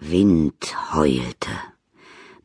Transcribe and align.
Wind 0.00 0.74
heulte. 0.92 1.50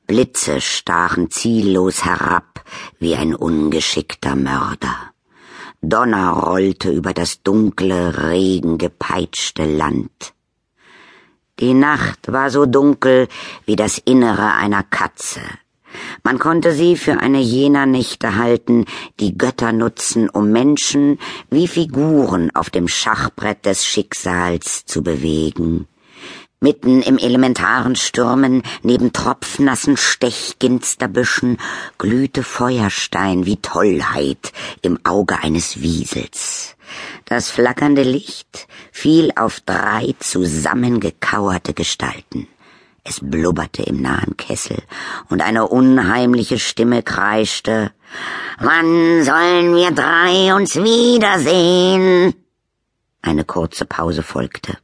Blitze 0.05 0.61
stachen 0.61 1.31
ziellos 1.31 2.05
herab 2.05 2.63
wie 2.99 3.15
ein 3.15 3.33
ungeschickter 3.33 4.35
Mörder. 4.35 4.95
Donner 5.81 6.29
rollte 6.29 6.91
über 6.91 7.13
das 7.13 7.41
dunkle, 7.41 8.29
regengepeitschte 8.31 9.65
Land. 9.65 10.35
Die 11.59 11.73
Nacht 11.73 12.31
war 12.31 12.51
so 12.51 12.67
dunkel 12.67 13.27
wie 13.65 13.75
das 13.75 13.97
Innere 13.97 14.53
einer 14.53 14.83
Katze. 14.83 15.41
Man 16.23 16.37
konnte 16.37 16.71
sie 16.71 16.95
für 16.95 17.19
eine 17.19 17.39
jener 17.39 17.87
Nächte 17.87 18.35
halten, 18.35 18.85
die 19.19 19.37
Götter 19.37 19.71
nutzen, 19.71 20.29
um 20.29 20.51
Menschen 20.51 21.17
wie 21.49 21.67
Figuren 21.67 22.55
auf 22.55 22.69
dem 22.69 22.87
Schachbrett 22.87 23.65
des 23.65 23.85
Schicksals 23.85 24.85
zu 24.85 25.01
bewegen. 25.01 25.87
Mitten 26.61 27.01
im 27.01 27.17
elementaren 27.17 27.95
Stürmen, 27.95 28.63
neben 28.83 29.13
tropfnassen 29.13 29.95
Stechginsterbüschen, 29.95 31.57
glühte 31.97 32.43
Feuerstein 32.43 33.45
wie 33.45 33.55
Tollheit 33.55 34.51
im 34.81 34.99
Auge 35.05 35.39
eines 35.41 35.81
Wiesels. 35.81 36.75
Das 37.23 37.49
flackernde 37.49 38.03
Licht 38.03 38.67
fiel 38.91 39.31
auf 39.37 39.61
drei 39.61 40.15
zusammengekauerte 40.19 41.73
Gestalten. 41.73 42.49
Es 43.05 43.21
blubberte 43.21 43.83
im 43.83 44.01
nahen 44.01 44.35
Kessel, 44.35 44.83
und 45.29 45.41
eine 45.41 45.65
unheimliche 45.65 46.59
Stimme 46.59 47.03
kreischte 47.03 47.93
Wann 48.59 49.23
sollen 49.23 49.75
wir 49.75 49.91
drei 49.91 50.53
uns 50.53 50.75
wiedersehen? 50.75 52.33
Eine 53.21 53.45
kurze 53.45 53.85
Pause 53.85 54.23
folgte. 54.23 54.77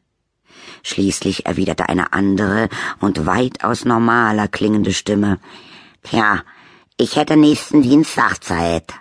Schließlich 0.85 1.47
erwiderte 1.47 1.89
eine 1.89 2.13
andere 2.13 2.69
und 2.99 3.25
weitaus 3.25 3.85
normaler 3.85 4.47
klingende 4.47 4.93
Stimme. 4.93 5.39
Tja, 6.03 6.43
ich 6.95 7.15
hätte 7.15 7.37
nächsten 7.37 7.81
Dienstag 7.81 8.43
Zeit. 8.43 8.93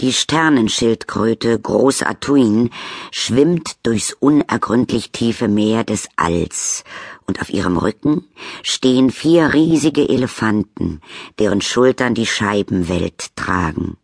Die 0.00 0.12
Sternenschildkröte 0.12 1.58
Groß 1.58 2.04
Atuin 2.04 2.70
schwimmt 3.10 3.76
durchs 3.82 4.12
unergründlich 4.12 5.10
tiefe 5.10 5.48
Meer 5.48 5.82
des 5.82 6.08
Alls, 6.14 6.84
und 7.26 7.40
auf 7.40 7.50
ihrem 7.50 7.76
Rücken 7.76 8.24
stehen 8.62 9.10
vier 9.10 9.52
riesige 9.52 10.08
Elefanten, 10.08 11.00
deren 11.40 11.60
Schultern 11.60 12.14
die 12.14 12.26
Scheibenwelt 12.26 13.34
tragen. 13.34 13.96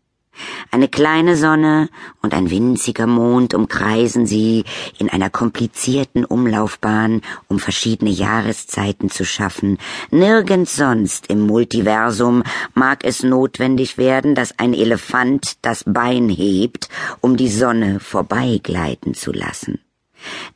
Eine 0.73 0.89
kleine 0.89 1.37
Sonne 1.37 1.89
und 2.23 2.33
ein 2.33 2.49
winziger 2.51 3.09
Mond 3.09 3.55
umkreisen 3.55 4.27
sie 4.27 4.65
in 4.99 5.11
einer 5.11 5.29
komplizierten 5.29 6.25
Umlaufbahn, 6.25 7.23
um 7.49 7.59
verschiedene 7.59 8.11
Jahreszeiten 8.11 9.11
zu 9.11 9.25
schaffen. 9.25 9.79
Nirgends 10.11 10.77
sonst 10.77 11.27
im 11.27 11.41
Multiversum 11.41 12.45
mag 12.75 13.05
es 13.05 13.25
notwendig 13.25 13.99
werden, 13.99 14.37
dass 14.37 14.59
ein 14.61 14.73
Elefant 14.73 15.57
das 15.62 15.83
Bein 15.85 16.29
hebt, 16.29 16.89
um 17.21 17.37
die 17.37 17.51
Sonne 17.51 17.99
vorbeigleiten 17.99 19.15
zu 19.15 19.33
lassen. 19.33 19.81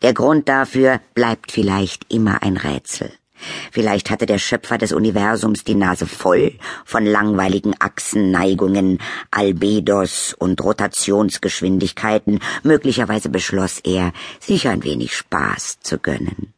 Der 0.02 0.14
Grund 0.14 0.48
dafür 0.48 1.00
bleibt 1.14 1.50
vielleicht 1.50 2.12
immer 2.12 2.42
ein 2.42 2.56
Rätsel. 2.56 3.10
Vielleicht 3.72 4.10
hatte 4.10 4.26
der 4.26 4.38
Schöpfer 4.38 4.78
des 4.78 4.92
Universums 4.92 5.64
die 5.64 5.74
Nase 5.74 6.06
voll 6.06 6.52
von 6.84 7.04
langweiligen 7.04 7.74
Achsenneigungen, 7.78 8.98
Albedos 9.30 10.34
und 10.38 10.62
Rotationsgeschwindigkeiten. 10.62 12.40
Möglicherweise 12.62 13.28
beschloss 13.28 13.80
er, 13.80 14.12
sich 14.40 14.68
ein 14.68 14.84
wenig 14.84 15.16
Spaß 15.16 15.80
zu 15.80 15.98
gönnen. 15.98 16.54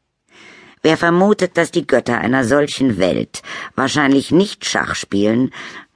Wer 0.83 0.97
vermutet, 0.97 1.57
dass 1.57 1.71
die 1.71 1.87
Götter 1.87 2.19
einer 2.19 2.45
solchen 2.45 2.99
Welt 2.99 3.43
wahrscheinlich 3.75 4.31
nicht 4.31 4.65
Schach 4.65 4.95
spielen, 4.95 5.53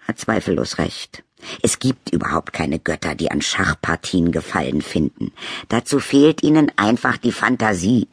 hat 0.07 0.19
zweifellos 0.19 0.79
recht. 0.79 1.23
Es 1.63 1.79
gibt 1.79 2.11
überhaupt 2.11 2.53
keine 2.53 2.79
Götter, 2.79 3.15
die 3.15 3.31
an 3.31 3.43
Schachpartien 3.43 4.33
Gefallen 4.33 4.83
finden. 4.83 5.33
Dazu 5.69 6.01
fehlt 6.01 6.43
ihnen 6.43 6.73
einfach 6.77 7.17
die 7.17 7.33
Fantasie. 7.33 8.09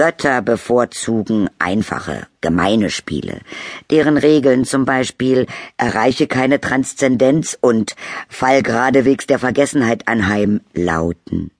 Götter 0.00 0.40
bevorzugen 0.40 1.50
einfache, 1.58 2.26
gemeine 2.40 2.88
Spiele, 2.88 3.42
deren 3.90 4.16
Regeln 4.16 4.64
zum 4.64 4.86
Beispiel 4.86 5.46
erreiche 5.76 6.26
keine 6.26 6.58
Transzendenz 6.58 7.58
und 7.60 7.96
fall 8.26 8.62
geradewegs 8.62 9.26
der 9.26 9.38
Vergessenheit 9.38 10.08
anheim 10.08 10.62
lauten. 10.72 11.50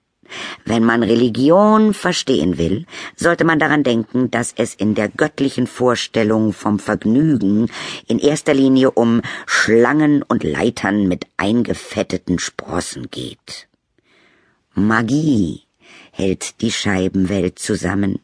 Wenn 0.64 0.84
man 0.84 1.02
Religion 1.02 1.92
verstehen 1.92 2.56
will, 2.56 2.86
sollte 3.14 3.44
man 3.44 3.58
daran 3.58 3.82
denken, 3.82 4.30
dass 4.30 4.54
es 4.56 4.74
in 4.74 4.94
der 4.94 5.10
göttlichen 5.10 5.66
Vorstellung 5.66 6.54
vom 6.54 6.78
Vergnügen 6.78 7.70
in 8.08 8.18
erster 8.18 8.54
Linie 8.54 8.90
um 8.92 9.20
Schlangen 9.44 10.22
und 10.22 10.44
Leitern 10.44 11.06
mit 11.08 11.26
eingefetteten 11.36 12.38
Sprossen 12.38 13.10
geht. 13.10 13.68
Magie 14.72 15.64
hält 16.10 16.62
die 16.62 16.72
Scheibenwelt 16.72 17.58
zusammen. 17.58 18.18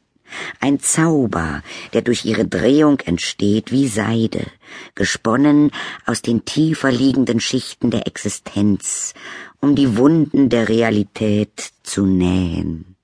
Ein 0.60 0.80
Zauber, 0.80 1.62
der 1.92 2.02
durch 2.02 2.24
ihre 2.24 2.46
Drehung 2.46 3.00
entsteht 3.00 3.72
wie 3.72 3.88
Seide, 3.88 4.46
gesponnen 4.94 5.70
aus 6.04 6.22
den 6.22 6.44
tiefer 6.44 6.90
liegenden 6.90 7.40
Schichten 7.40 7.90
der 7.90 8.06
Existenz, 8.06 9.14
um 9.60 9.74
die 9.74 9.96
Wunden 9.96 10.48
der 10.48 10.68
Realität 10.68 11.72
zu 11.82 12.06
nähen. 12.06 12.96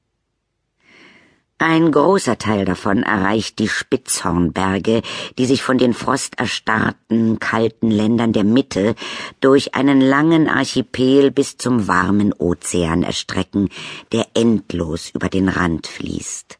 Ein 1.65 1.93
großer 1.93 2.38
Teil 2.38 2.65
davon 2.65 3.05
erreicht 3.05 3.61
die 3.61 3.69
Spitzhornberge, 3.69 5.00
die 5.38 5.47
sich 5.47 5.62
von 5.62 5.78
den 5.78 5.94
frosterstarrten, 5.94 7.38
kalten 7.38 7.88
Ländern 7.88 8.32
der 8.32 8.43
Mitte 8.43 8.97
durch 9.41 9.77
einen 9.77 10.00
langen 10.00 10.49
Archipel 10.49 11.31
bis 11.31 11.59
zum 11.59 11.87
warmen 11.87 12.32
Ozean 12.32 13.05
erstrecken, 13.05 13.69
der 14.11 14.27
endlos 14.34 15.11
über 15.11 15.28
den 15.28 15.49
Rand 15.49 15.87
fließt. 15.87 16.59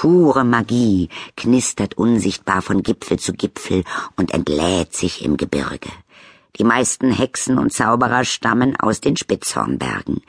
Pure 0.00 0.44
Magie 0.44 1.08
knistert 1.36 1.98
unsichtbar 1.98 2.62
von 2.62 2.84
Gipfel 2.84 3.18
zu 3.18 3.32
Gipfel 3.32 3.82
und 4.14 4.32
entlädt 4.32 4.94
sich 4.94 5.24
im 5.24 5.36
Gebirge. 5.36 5.90
Die 6.56 6.62
meisten 6.62 7.10
Hexen 7.10 7.58
und 7.58 7.72
Zauberer 7.72 8.24
stammen 8.24 8.76
aus 8.76 9.00
den 9.00 9.16
Spitzhornbergen. 9.16 10.20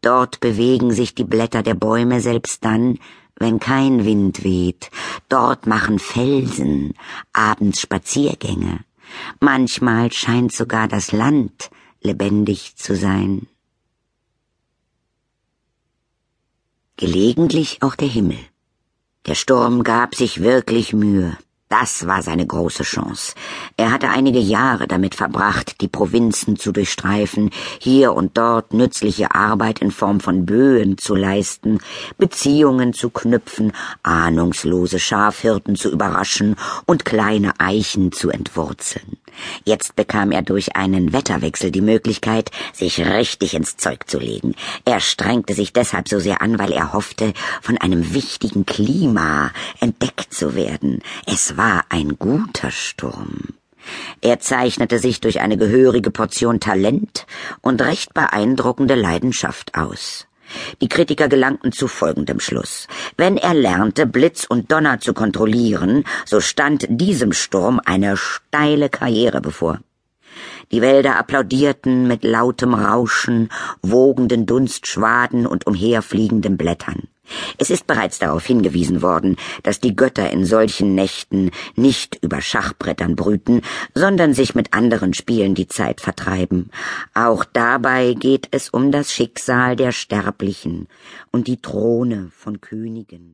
Dort 0.00 0.40
bewegen 0.40 0.90
sich 0.90 1.14
die 1.14 1.22
Blätter 1.22 1.62
der 1.62 1.74
Bäume 1.74 2.20
selbst 2.20 2.64
dann, 2.64 2.98
wenn 3.36 3.60
kein 3.60 4.04
Wind 4.04 4.42
weht. 4.42 4.90
Dort 5.28 5.68
machen 5.68 6.00
Felsen 6.00 6.94
abends 7.32 7.80
Spaziergänge. 7.80 8.80
Manchmal 9.38 10.10
scheint 10.10 10.52
sogar 10.52 10.88
das 10.88 11.12
Land 11.12 11.70
lebendig 12.00 12.74
zu 12.74 12.96
sein. 12.96 13.46
Gelegentlich 16.96 17.82
auch 17.82 17.94
der 17.94 18.08
Himmel. 18.08 18.38
Der 19.26 19.36
Sturm 19.36 19.84
gab 19.84 20.16
sich 20.16 20.42
wirklich 20.42 20.92
Mühe. 20.92 21.36
Das 21.68 22.08
war 22.08 22.22
seine 22.22 22.44
große 22.44 22.82
Chance. 22.82 23.34
Er 23.76 23.92
hatte 23.92 24.10
einige 24.10 24.40
Jahre 24.40 24.88
damit 24.88 25.14
verbracht, 25.14 25.80
die 25.80 25.86
Provinzen 25.86 26.56
zu 26.56 26.72
durchstreifen, 26.72 27.50
hier 27.78 28.14
und 28.14 28.36
dort 28.36 28.74
nützliche 28.74 29.34
Arbeit 29.34 29.78
in 29.78 29.92
Form 29.92 30.18
von 30.18 30.44
Böen 30.44 30.98
zu 30.98 31.14
leisten, 31.14 31.78
Beziehungen 32.18 32.92
zu 32.92 33.10
knüpfen, 33.10 33.72
ahnungslose 34.02 34.98
Schafhirten 34.98 35.76
zu 35.76 35.90
überraschen 35.90 36.56
und 36.84 37.04
kleine 37.04 37.58
Eichen 37.58 38.10
zu 38.10 38.28
entwurzeln. 38.28 39.21
Jetzt 39.64 39.96
bekam 39.96 40.32
er 40.32 40.42
durch 40.42 40.76
einen 40.76 41.12
Wetterwechsel 41.12 41.70
die 41.70 41.80
Möglichkeit, 41.80 42.50
sich 42.72 43.00
richtig 43.00 43.54
ins 43.54 43.76
Zeug 43.76 44.08
zu 44.08 44.18
legen. 44.18 44.54
Er 44.84 45.00
strengte 45.00 45.54
sich 45.54 45.72
deshalb 45.72 46.08
so 46.08 46.18
sehr 46.18 46.42
an, 46.42 46.58
weil 46.58 46.72
er 46.72 46.92
hoffte, 46.92 47.32
von 47.60 47.78
einem 47.78 48.14
wichtigen 48.14 48.66
Klima 48.66 49.50
entdeckt 49.80 50.32
zu 50.32 50.54
werden. 50.54 51.02
Es 51.26 51.56
war 51.56 51.84
ein 51.88 52.18
guter 52.18 52.70
Sturm. 52.70 53.54
Er 54.20 54.38
zeichnete 54.38 54.98
sich 54.98 55.20
durch 55.20 55.40
eine 55.40 55.56
gehörige 55.56 56.10
Portion 56.10 56.60
Talent 56.60 57.26
und 57.60 57.82
recht 57.82 58.14
beeindruckende 58.14 58.94
Leidenschaft 58.94 59.74
aus. 59.74 60.26
Die 60.80 60.88
Kritiker 60.88 61.28
gelangten 61.28 61.72
zu 61.72 61.88
folgendem 61.88 62.40
Schluss. 62.40 62.86
Wenn 63.16 63.36
er 63.36 63.54
lernte, 63.54 64.06
Blitz 64.06 64.44
und 64.44 64.70
Donner 64.70 65.00
zu 65.00 65.14
kontrollieren, 65.14 66.04
so 66.24 66.40
stand 66.40 66.86
diesem 66.88 67.32
Sturm 67.32 67.80
eine 67.84 68.16
steile 68.16 68.88
Karriere 68.88 69.40
bevor. 69.40 69.80
Die 70.70 70.80
Wälder 70.80 71.18
applaudierten 71.18 72.08
mit 72.08 72.24
lautem 72.24 72.72
Rauschen, 72.72 73.50
wogenden 73.82 74.46
Dunstschwaden 74.46 75.46
und 75.46 75.66
umherfliegenden 75.66 76.56
Blättern. 76.56 77.08
Es 77.58 77.70
ist 77.70 77.86
bereits 77.86 78.18
darauf 78.18 78.44
hingewiesen 78.44 79.02
worden, 79.02 79.36
dass 79.62 79.80
die 79.80 79.94
Götter 79.94 80.30
in 80.30 80.44
solchen 80.44 80.94
Nächten 80.94 81.50
nicht 81.76 82.18
über 82.22 82.40
Schachbrettern 82.40 83.16
brüten, 83.16 83.62
sondern 83.94 84.34
sich 84.34 84.54
mit 84.54 84.72
anderen 84.74 85.14
Spielen 85.14 85.54
die 85.54 85.68
Zeit 85.68 86.00
vertreiben. 86.00 86.70
Auch 87.14 87.44
dabei 87.44 88.14
geht 88.14 88.48
es 88.50 88.68
um 88.70 88.90
das 88.90 89.12
Schicksal 89.12 89.76
der 89.76 89.92
Sterblichen 89.92 90.88
und 91.30 91.46
die 91.46 91.62
Throne 91.62 92.30
von 92.36 92.60
Königen. 92.60 93.30